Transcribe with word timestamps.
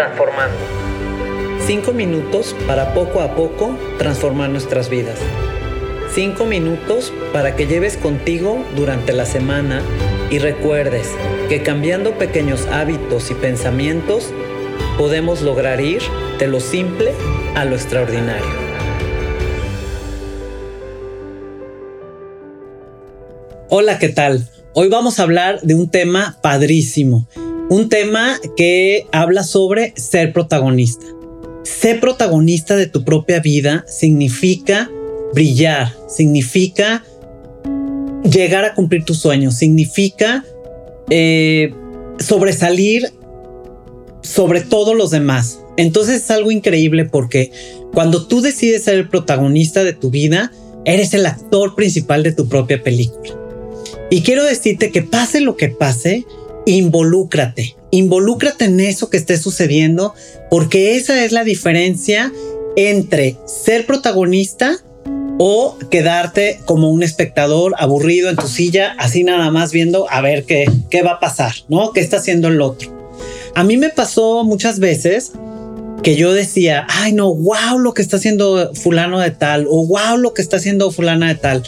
transformando. 0.00 0.56
Cinco 1.66 1.92
minutos 1.92 2.56
para 2.66 2.94
poco 2.94 3.20
a 3.20 3.34
poco 3.34 3.76
transformar 3.98 4.48
nuestras 4.48 4.88
vidas. 4.88 5.18
Cinco 6.14 6.46
minutos 6.46 7.12
para 7.34 7.54
que 7.54 7.66
lleves 7.66 7.98
contigo 7.98 8.64
durante 8.74 9.12
la 9.12 9.26
semana 9.26 9.82
y 10.30 10.38
recuerdes 10.38 11.06
que 11.50 11.62
cambiando 11.62 12.16
pequeños 12.16 12.66
hábitos 12.72 13.30
y 13.30 13.34
pensamientos 13.34 14.30
podemos 14.96 15.42
lograr 15.42 15.82
ir 15.82 16.00
de 16.38 16.46
lo 16.46 16.60
simple 16.60 17.12
a 17.54 17.66
lo 17.66 17.76
extraordinario. 17.76 18.70
Hola, 23.68 23.98
¿qué 23.98 24.08
tal? 24.08 24.48
Hoy 24.72 24.88
vamos 24.88 25.20
a 25.20 25.24
hablar 25.24 25.60
de 25.60 25.74
un 25.74 25.90
tema 25.90 26.38
padrísimo, 26.40 27.28
un 27.70 27.88
tema 27.88 28.38
que 28.56 29.06
habla 29.12 29.44
sobre 29.44 29.94
ser 29.96 30.32
protagonista. 30.32 31.06
Ser 31.62 32.00
protagonista 32.00 32.74
de 32.76 32.86
tu 32.86 33.04
propia 33.04 33.38
vida 33.38 33.84
significa 33.86 34.90
brillar, 35.32 35.94
significa 36.08 37.04
llegar 38.24 38.64
a 38.64 38.74
cumplir 38.74 39.04
tus 39.04 39.18
sueños, 39.18 39.54
significa 39.54 40.44
eh, 41.10 41.72
sobresalir 42.18 43.12
sobre 44.22 44.62
todos 44.62 44.96
los 44.96 45.12
demás. 45.12 45.60
Entonces 45.76 46.24
es 46.24 46.30
algo 46.32 46.50
increíble 46.50 47.04
porque 47.04 47.52
cuando 47.94 48.26
tú 48.26 48.40
decides 48.40 48.82
ser 48.82 48.96
el 48.96 49.08
protagonista 49.08 49.84
de 49.84 49.92
tu 49.92 50.10
vida, 50.10 50.50
eres 50.84 51.14
el 51.14 51.24
actor 51.24 51.76
principal 51.76 52.24
de 52.24 52.32
tu 52.32 52.48
propia 52.48 52.82
película. 52.82 53.36
Y 54.10 54.22
quiero 54.22 54.44
decirte 54.44 54.90
que 54.90 55.02
pase 55.02 55.40
lo 55.40 55.56
que 55.56 55.68
pase, 55.68 56.26
involúcrate, 56.66 57.76
involúcrate 57.90 58.66
en 58.66 58.80
eso 58.80 59.10
que 59.10 59.16
esté 59.16 59.36
sucediendo, 59.36 60.14
porque 60.50 60.96
esa 60.96 61.24
es 61.24 61.32
la 61.32 61.44
diferencia 61.44 62.32
entre 62.76 63.36
ser 63.46 63.86
protagonista 63.86 64.78
o 65.38 65.78
quedarte 65.90 66.60
como 66.66 66.90
un 66.90 67.02
espectador 67.02 67.74
aburrido 67.78 68.28
en 68.28 68.36
tu 68.36 68.46
silla, 68.46 68.94
así 68.98 69.24
nada 69.24 69.50
más 69.50 69.72
viendo 69.72 70.06
a 70.10 70.20
ver 70.20 70.44
qué, 70.44 70.70
qué 70.90 71.02
va 71.02 71.12
a 71.12 71.20
pasar, 71.20 71.54
¿no? 71.68 71.92
¿Qué 71.92 72.00
está 72.00 72.18
haciendo 72.18 72.48
el 72.48 72.60
otro? 72.60 72.90
A 73.54 73.64
mí 73.64 73.76
me 73.76 73.88
pasó 73.88 74.44
muchas 74.44 74.78
veces 74.78 75.32
que 76.02 76.16
yo 76.16 76.32
decía, 76.32 76.86
ay 76.88 77.12
no, 77.12 77.34
wow 77.34 77.78
lo 77.78 77.94
que 77.94 78.02
está 78.02 78.16
haciendo 78.16 78.72
fulano 78.74 79.18
de 79.18 79.30
tal, 79.30 79.66
o 79.68 79.86
wow 79.86 80.18
lo 80.18 80.34
que 80.34 80.42
está 80.42 80.58
haciendo 80.58 80.90
fulana 80.90 81.28
de 81.28 81.34
tal 81.34 81.62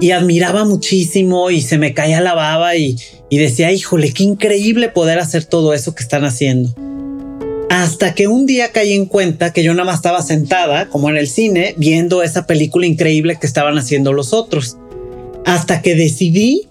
y 0.00 0.10
admiraba 0.10 0.64
muchísimo 0.64 1.50
y 1.50 1.62
se 1.62 1.78
me 1.78 1.94
caía 1.94 2.20
la 2.20 2.34
baba 2.34 2.76
y, 2.76 2.96
decía, 3.30 3.72
híjole, 3.72 4.12
qué 4.12 4.24
increíble 4.24 4.88
poder 4.88 5.18
hacer 5.18 5.44
todo 5.44 5.74
eso 5.74 5.94
que 5.94 6.02
están 6.02 6.24
haciendo. 6.24 6.74
Hasta 7.70 8.14
que 8.14 8.28
un 8.28 8.46
día 8.46 8.70
caí 8.72 8.92
en 8.92 9.06
cuenta 9.06 9.52
que 9.52 9.62
yo 9.62 9.74
nada 9.74 9.84
más 9.84 9.96
estaba 9.96 10.22
sentada, 10.22 10.88
como 10.88 11.10
en 11.10 11.16
el 11.16 11.28
cine, 11.28 11.74
viendo 11.76 12.22
esa 12.22 12.46
película 12.46 12.86
increíble 12.86 13.38
que 13.40 13.46
estaban 13.46 13.76
haciendo 13.76 14.12
los 14.12 14.32
otros. 14.32 14.76
Hasta 15.44 15.82
que 15.82 15.94
decidí 15.94 16.68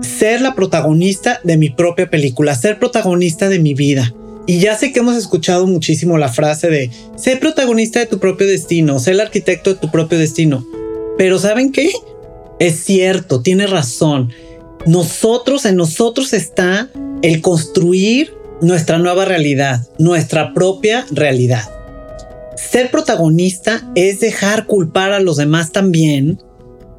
ser 0.00 0.40
la 0.40 0.54
protagonista 0.54 1.40
de 1.44 1.56
mi 1.56 1.70
propia 1.70 2.08
película, 2.08 2.54
ser 2.54 2.78
protagonista 2.78 3.48
de 3.48 3.58
mi 3.58 3.74
vida. 3.74 4.14
Y 4.46 4.58
ya 4.58 4.76
sé 4.76 4.92
que 4.92 5.00
hemos 5.00 5.16
escuchado 5.16 5.66
muchísimo 5.66 6.18
la 6.18 6.28
frase 6.28 6.68
de 6.68 6.90
ser 7.16 7.40
protagonista 7.40 7.98
de 7.98 8.06
tu 8.06 8.20
propio 8.20 8.46
destino, 8.46 9.00
ser 9.00 9.14
el 9.14 9.20
arquitecto 9.20 9.74
de 9.74 9.80
tu 9.80 9.90
propio 9.90 10.18
destino. 10.18 10.64
Pero 11.18 11.38
¿saben 11.38 11.72
qué? 11.72 11.90
Es 12.58 12.84
cierto, 12.84 13.42
tiene 13.42 13.66
razón. 13.66 14.32
Nosotros, 14.86 15.64
en 15.64 15.76
nosotros 15.76 16.32
está 16.32 16.88
el 17.22 17.42
construir 17.42 18.34
nuestra 18.60 18.98
nueva 18.98 19.24
realidad, 19.24 19.86
nuestra 19.98 20.54
propia 20.54 21.06
realidad. 21.10 21.70
Ser 22.56 22.90
protagonista 22.90 23.90
es 23.94 24.20
dejar 24.20 24.66
culpar 24.66 25.12
a 25.12 25.20
los 25.20 25.36
demás 25.36 25.72
también 25.72 26.40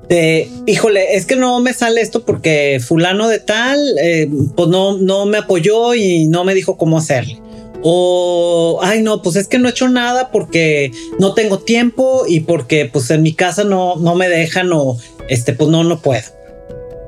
de, 0.08 0.50
híjole, 0.66 1.16
es 1.16 1.26
que 1.26 1.36
no 1.36 1.60
me 1.60 1.74
sale 1.74 2.02
esto 2.02 2.24
porque 2.24 2.80
fulano 2.86 3.28
de 3.28 3.40
tal, 3.40 3.80
eh, 4.02 4.30
pues 4.56 4.70
no, 4.70 4.98
no 4.98 5.26
me 5.26 5.40
apoyó 5.40 5.96
y 5.96 6.28
no 6.28 6.44
me 6.44 6.54
dijo 6.54 6.78
cómo 6.78 6.98
hacerle. 6.98 7.42
O, 7.84 8.80
ay 8.82 9.02
no, 9.02 9.22
pues 9.22 9.36
es 9.36 9.48
que 9.48 9.60
no 9.60 9.68
he 9.68 9.72
hecho 9.72 9.88
nada 9.88 10.32
porque 10.32 10.92
no 11.20 11.34
tengo 11.34 11.60
tiempo 11.60 12.26
y 12.28 12.42
porque 12.42 12.90
pues 12.92 13.10
en 13.12 13.22
mi 13.22 13.34
casa 13.34 13.64
no, 13.64 13.96
no 13.98 14.16
me 14.16 14.30
dejan 14.30 14.72
o 14.74 14.98
este, 15.30 15.54
pues 15.54 15.70
no, 15.70 15.84
no 15.84 16.02
puedo. 16.02 16.24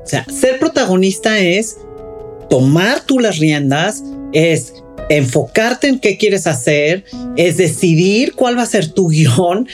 O 0.02 0.06
sea, 0.06 0.24
ser 0.24 0.58
protagonista 0.58 1.38
es 1.40 1.76
tomar 2.48 3.04
tú 3.06 3.18
las 3.18 3.38
riendas, 3.38 4.02
es 4.32 4.74
enfocarte 5.08 5.88
en 5.88 5.98
qué 5.98 6.16
quieres 6.16 6.46
hacer, 6.46 7.04
es 7.36 7.56
decidir 7.56 8.34
cuál 8.34 8.58
va 8.58 8.62
a 8.62 8.66
ser 8.66 8.88
tu 8.92 9.08
guion, 9.10 9.68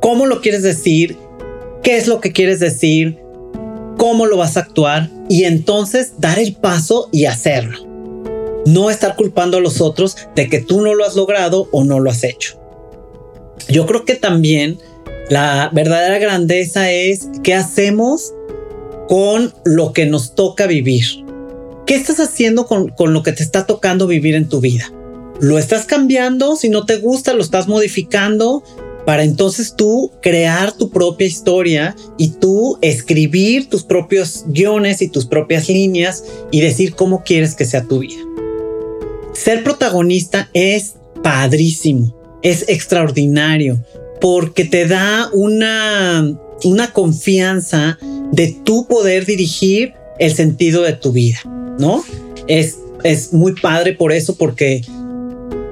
cómo 0.00 0.26
lo 0.26 0.40
quieres 0.40 0.62
decir, 0.62 1.16
qué 1.82 1.96
es 1.96 2.06
lo 2.06 2.20
que 2.20 2.32
quieres 2.32 2.60
decir, 2.60 3.18
cómo 3.96 4.26
lo 4.26 4.36
vas 4.36 4.56
a 4.56 4.60
actuar 4.60 5.10
y 5.28 5.44
entonces 5.44 6.14
dar 6.18 6.38
el 6.38 6.54
paso 6.54 7.08
y 7.12 7.24
hacerlo. 7.26 7.95
No 8.66 8.90
estar 8.90 9.16
culpando 9.16 9.56
a 9.56 9.60
los 9.60 9.80
otros 9.80 10.16
de 10.34 10.48
que 10.48 10.60
tú 10.60 10.82
no 10.82 10.94
lo 10.94 11.06
has 11.06 11.16
logrado 11.16 11.68
o 11.72 11.84
no 11.84 12.00
lo 12.00 12.10
has 12.10 12.22
hecho. 12.24 12.60
Yo 13.68 13.86
creo 13.86 14.04
que 14.04 14.14
también 14.14 14.78
la 15.30 15.70
verdadera 15.72 16.18
grandeza 16.18 16.90
es 16.90 17.28
qué 17.42 17.54
hacemos 17.54 18.34
con 19.08 19.54
lo 19.64 19.92
que 19.92 20.06
nos 20.06 20.34
toca 20.34 20.66
vivir. 20.66 21.04
¿Qué 21.86 21.94
estás 21.94 22.18
haciendo 22.18 22.66
con, 22.66 22.92
lo 23.12 23.22
que 23.22 23.32
te 23.32 23.42
está 23.42 23.66
tocando 23.66 24.06
vivir 24.06 24.34
en 24.34 24.48
tu 24.48 24.60
vida? 24.60 24.92
¿Lo 25.40 25.58
estás 25.58 25.84
cambiando? 25.84 26.56
Si 26.56 26.68
no 26.68 26.84
te 26.84 26.96
gusta, 26.96 27.32
lo 27.32 27.42
estás 27.42 27.68
modificando 27.68 28.64
para 29.04 29.22
entonces 29.22 29.74
tú 29.76 30.10
crear 30.20 30.72
tu 30.72 30.90
propia 30.90 31.28
historia 31.28 31.94
y 32.18 32.30
tú 32.30 32.76
escribir 32.82 33.68
tus 33.68 33.84
propios 33.84 34.44
guiones 34.48 35.00
y 35.00 35.08
tus 35.08 35.26
propias 35.26 35.68
líneas 35.68 36.24
y 36.50 36.60
decir 36.60 36.96
cómo 36.96 37.22
quieres 37.22 37.54
que 37.54 37.64
sea 37.64 37.84
tu 37.84 38.00
vida. 38.00 38.16
Ser 39.36 39.62
protagonista 39.62 40.48
es 40.54 40.94
padrísimo, 41.22 42.16
es 42.42 42.64
extraordinario, 42.68 43.84
porque 44.20 44.64
te 44.64 44.88
da 44.88 45.28
una, 45.34 46.36
una 46.64 46.92
confianza 46.92 47.98
de 48.32 48.56
tu 48.64 48.86
poder 48.86 49.26
dirigir 49.26 49.92
el 50.18 50.34
sentido 50.34 50.82
de 50.82 50.94
tu 50.94 51.12
vida, 51.12 51.38
¿no? 51.78 52.02
Es, 52.48 52.78
es 53.04 53.34
muy 53.34 53.52
padre 53.52 53.92
por 53.92 54.12
eso, 54.12 54.36
porque, 54.36 54.82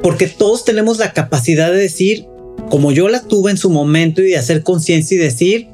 porque 0.02 0.26
todos 0.26 0.66
tenemos 0.66 0.98
la 0.98 1.14
capacidad 1.14 1.72
de 1.72 1.78
decir, 1.78 2.26
como 2.68 2.92
yo 2.92 3.08
la 3.08 3.22
tuve 3.22 3.50
en 3.50 3.56
su 3.56 3.70
momento, 3.70 4.20
y 4.20 4.26
de 4.26 4.36
hacer 4.36 4.62
conciencia 4.62 5.14
y 5.14 5.18
decir, 5.18 5.68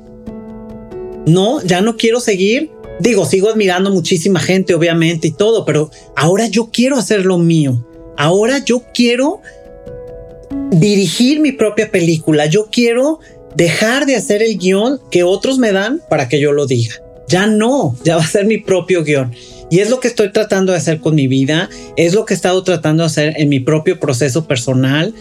no, 1.27 1.61
ya 1.63 1.81
no 1.81 1.97
quiero 1.97 2.21
seguir. 2.21 2.71
Digo, 3.01 3.25
sigo 3.25 3.49
admirando 3.49 3.91
muchísima 3.91 4.41
gente, 4.41 4.75
obviamente, 4.75 5.29
y 5.29 5.33
todo, 5.33 5.65
pero 5.65 5.91
ahora 6.17 6.47
yo 6.47 6.71
quiero 6.71 6.97
hacer 6.97 7.25
lo 7.25 7.39
mío. 7.39 7.85
Ahora 8.17 8.59
yo 8.65 8.83
quiero 8.93 9.41
dirigir 10.71 11.41
mi 11.41 11.53
propia 11.53 11.91
película. 11.91 12.47
Yo 12.47 12.69
quiero 12.71 13.21
dejar 13.55 14.07
de 14.07 14.17
hacer 14.17 14.43
el 14.43 14.59
guion 14.59 15.01
que 15.11 15.23
otros 15.23 15.59
me 15.59 15.73
dan 15.73 16.01
para 16.09 16.29
que 16.29 16.41
yo 16.41 16.53
lo 16.53 16.67
diga. 16.67 16.95
Ya 17.29 17.47
no, 17.47 17.97
ya 18.05 18.17
va 18.17 18.23
a 18.23 18.27
ser 18.27 18.45
mi 18.45 18.59
propio 18.59 19.05
guion. 19.05 19.33
Y 19.71 19.79
es 19.79 19.89
lo 19.89 20.01
que 20.01 20.09
estoy 20.09 20.33
tratando 20.33 20.73
de 20.73 20.79
hacer 20.79 21.01
con 21.01 21.15
mi 21.15 21.29
vida, 21.29 21.71
es 21.97 22.13
lo 22.13 22.25
que 22.25 22.35
he 22.35 22.37
estado 22.37 22.63
tratando 22.65 23.05
de 23.05 23.07
hacer 23.07 23.35
en 23.37 23.49
mi 23.49 23.61
propio 23.61 24.01
proceso 24.01 24.47
personal. 24.47 25.15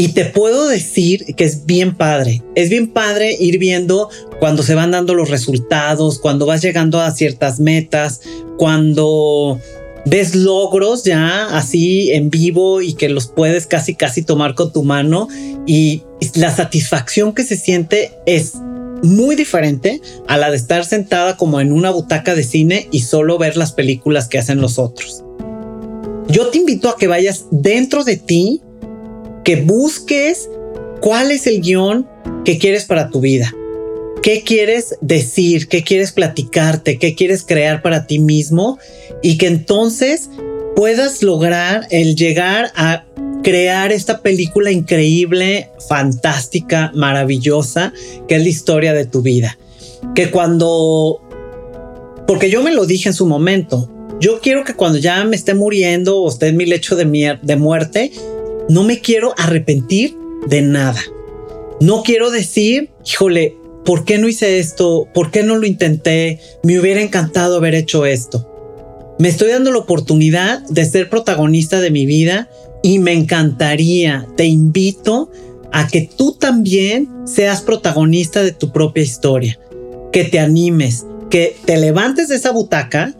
Y 0.00 0.08
te 0.08 0.24
puedo 0.24 0.66
decir 0.66 1.34
que 1.36 1.44
es 1.44 1.66
bien 1.66 1.94
padre, 1.94 2.42
es 2.54 2.70
bien 2.70 2.88
padre 2.88 3.36
ir 3.38 3.58
viendo 3.58 4.08
cuando 4.38 4.62
se 4.62 4.74
van 4.74 4.92
dando 4.92 5.12
los 5.12 5.28
resultados, 5.28 6.18
cuando 6.18 6.46
vas 6.46 6.62
llegando 6.62 7.02
a 7.02 7.10
ciertas 7.10 7.60
metas, 7.60 8.22
cuando 8.56 9.60
ves 10.06 10.34
logros 10.34 11.04
ya 11.04 11.54
así 11.54 12.12
en 12.12 12.30
vivo 12.30 12.80
y 12.80 12.94
que 12.94 13.10
los 13.10 13.26
puedes 13.26 13.66
casi 13.66 13.94
casi 13.94 14.22
tomar 14.22 14.54
con 14.54 14.72
tu 14.72 14.84
mano 14.84 15.28
y 15.66 16.02
la 16.34 16.50
satisfacción 16.50 17.34
que 17.34 17.44
se 17.44 17.58
siente 17.58 18.12
es 18.24 18.54
muy 19.02 19.36
diferente 19.36 20.00
a 20.26 20.38
la 20.38 20.50
de 20.50 20.56
estar 20.56 20.86
sentada 20.86 21.36
como 21.36 21.60
en 21.60 21.72
una 21.72 21.90
butaca 21.90 22.34
de 22.34 22.44
cine 22.44 22.88
y 22.90 23.00
solo 23.00 23.36
ver 23.36 23.58
las 23.58 23.72
películas 23.72 24.28
que 24.28 24.38
hacen 24.38 24.62
los 24.62 24.78
otros. 24.78 25.24
Yo 26.26 26.48
te 26.48 26.56
invito 26.56 26.88
a 26.88 26.96
que 26.96 27.06
vayas 27.06 27.48
dentro 27.50 28.02
de 28.02 28.16
ti, 28.16 28.62
que 29.44 29.56
busques 29.56 30.48
cuál 31.00 31.30
es 31.30 31.46
el 31.46 31.60
guion 31.60 32.08
que 32.44 32.58
quieres 32.58 32.84
para 32.84 33.10
tu 33.10 33.20
vida. 33.20 33.54
Qué 34.22 34.42
quieres 34.42 34.96
decir, 35.00 35.68
qué 35.68 35.82
quieres 35.82 36.12
platicarte, 36.12 36.98
qué 36.98 37.14
quieres 37.14 37.42
crear 37.42 37.80
para 37.80 38.06
ti 38.06 38.18
mismo 38.18 38.78
y 39.22 39.38
que 39.38 39.46
entonces 39.46 40.28
puedas 40.76 41.22
lograr 41.22 41.86
el 41.90 42.16
llegar 42.16 42.70
a 42.74 43.04
crear 43.42 43.92
esta 43.92 44.20
película 44.20 44.70
increíble, 44.70 45.70
fantástica, 45.88 46.92
maravillosa, 46.94 47.92
que 48.28 48.36
es 48.36 48.42
la 48.42 48.48
historia 48.48 48.92
de 48.92 49.06
tu 49.06 49.22
vida. 49.22 49.58
Que 50.14 50.30
cuando, 50.30 51.20
porque 52.26 52.50
yo 52.50 52.62
me 52.62 52.72
lo 52.72 52.84
dije 52.84 53.08
en 53.08 53.14
su 53.14 53.26
momento, 53.26 53.90
yo 54.20 54.40
quiero 54.40 54.64
que 54.64 54.74
cuando 54.74 54.98
ya 54.98 55.24
me 55.24 55.36
esté 55.36 55.54
muriendo 55.54 56.18
o 56.18 56.28
esté 56.28 56.48
en 56.48 56.58
mi 56.58 56.66
lecho 56.66 56.94
de, 56.94 57.38
de 57.40 57.56
muerte, 57.56 58.12
no 58.70 58.84
me 58.84 59.00
quiero 59.00 59.34
arrepentir 59.36 60.16
de 60.46 60.62
nada. 60.62 61.00
No 61.80 62.02
quiero 62.04 62.30
decir, 62.30 62.90
híjole, 63.04 63.56
¿por 63.84 64.04
qué 64.04 64.18
no 64.18 64.28
hice 64.28 64.60
esto? 64.60 65.08
¿Por 65.12 65.32
qué 65.32 65.42
no 65.42 65.56
lo 65.56 65.66
intenté? 65.66 66.38
Me 66.62 66.78
hubiera 66.78 67.02
encantado 67.02 67.56
haber 67.56 67.74
hecho 67.74 68.06
esto. 68.06 68.46
Me 69.18 69.28
estoy 69.28 69.50
dando 69.50 69.72
la 69.72 69.78
oportunidad 69.78 70.60
de 70.68 70.84
ser 70.84 71.10
protagonista 71.10 71.80
de 71.80 71.90
mi 71.90 72.06
vida 72.06 72.48
y 72.82 73.00
me 73.00 73.12
encantaría, 73.12 74.26
te 74.36 74.46
invito 74.46 75.30
a 75.72 75.88
que 75.88 76.08
tú 76.16 76.36
también 76.38 77.08
seas 77.26 77.62
protagonista 77.62 78.42
de 78.42 78.52
tu 78.52 78.70
propia 78.70 79.02
historia, 79.02 79.58
que 80.12 80.24
te 80.24 80.38
animes, 80.38 81.04
que 81.28 81.56
te 81.64 81.76
levantes 81.76 82.28
de 82.28 82.36
esa 82.36 82.52
butaca, 82.52 83.14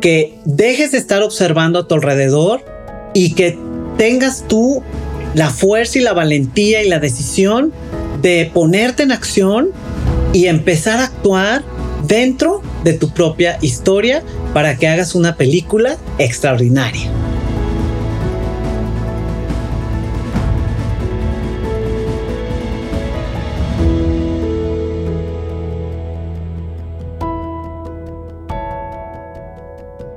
que 0.00 0.38
dejes 0.46 0.92
de 0.92 0.98
estar 0.98 1.22
observando 1.22 1.80
a 1.80 1.86
tu 1.86 1.94
alrededor 1.94 2.64
y 3.14 3.34
que 3.34 3.58
tengas 4.00 4.48
tú 4.48 4.82
la 5.34 5.50
fuerza 5.50 5.98
y 5.98 6.00
la 6.00 6.14
valentía 6.14 6.82
y 6.82 6.88
la 6.88 7.00
decisión 7.00 7.70
de 8.22 8.50
ponerte 8.50 9.02
en 9.02 9.12
acción 9.12 9.72
y 10.32 10.46
empezar 10.46 11.00
a 11.00 11.04
actuar 11.04 11.62
dentro 12.06 12.62
de 12.82 12.94
tu 12.94 13.10
propia 13.10 13.58
historia 13.60 14.22
para 14.54 14.78
que 14.78 14.88
hagas 14.88 15.14
una 15.14 15.36
película 15.36 15.98
extraordinaria. 16.18 17.10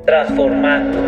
transformando 0.06 1.04